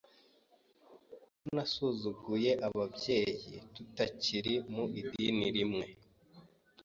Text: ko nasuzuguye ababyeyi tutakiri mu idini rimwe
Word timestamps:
ko 1.39 1.47
nasuzuguye 1.55 2.51
ababyeyi 2.67 3.55
tutakiri 3.73 4.53
mu 4.73 4.83
idini 4.99 5.47
rimwe 5.55 5.87